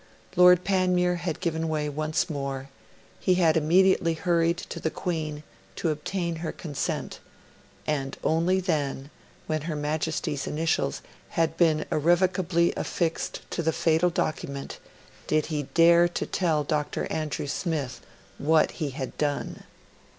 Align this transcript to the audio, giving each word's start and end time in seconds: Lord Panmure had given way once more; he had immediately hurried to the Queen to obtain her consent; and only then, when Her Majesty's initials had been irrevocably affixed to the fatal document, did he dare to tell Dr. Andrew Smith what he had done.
Lord 0.35 0.63
Panmure 0.63 1.17
had 1.17 1.39
given 1.41 1.69
way 1.69 1.87
once 1.87 2.27
more; 2.27 2.69
he 3.19 3.35
had 3.35 3.55
immediately 3.55 4.15
hurried 4.15 4.57
to 4.57 4.79
the 4.79 4.89
Queen 4.89 5.43
to 5.75 5.91
obtain 5.91 6.37
her 6.37 6.51
consent; 6.51 7.19
and 7.85 8.17
only 8.23 8.59
then, 8.59 9.11
when 9.45 9.61
Her 9.61 9.75
Majesty's 9.75 10.47
initials 10.47 11.03
had 11.37 11.55
been 11.55 11.85
irrevocably 11.91 12.73
affixed 12.75 13.41
to 13.51 13.61
the 13.61 13.71
fatal 13.71 14.09
document, 14.09 14.79
did 15.27 15.45
he 15.53 15.67
dare 15.75 16.07
to 16.07 16.25
tell 16.25 16.63
Dr. 16.63 17.05
Andrew 17.11 17.45
Smith 17.45 18.01
what 18.39 18.71
he 18.81 18.89
had 18.89 19.15
done. 19.19 19.65